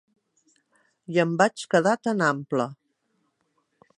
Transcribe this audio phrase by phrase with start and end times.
[1.15, 2.69] I em vaig quedar tan ample.